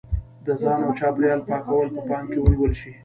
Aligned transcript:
د 0.45 0.47
ځان 0.61 0.79
او 0.85 0.91
چاپېریال 0.99 1.39
پاکوالی 1.47 1.91
په 1.95 2.01
پام 2.09 2.23
کې 2.31 2.39
ونیول 2.41 2.73
شي. 2.81 2.91